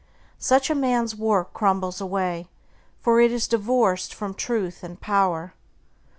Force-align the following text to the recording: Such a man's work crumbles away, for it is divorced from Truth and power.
Such 0.39 0.71
a 0.71 0.73
man's 0.73 1.15
work 1.15 1.53
crumbles 1.53 2.01
away, 2.01 2.49
for 3.01 3.21
it 3.21 3.31
is 3.31 3.47
divorced 3.47 4.15
from 4.15 4.33
Truth 4.33 4.83
and 4.83 4.99
power. 4.99 5.53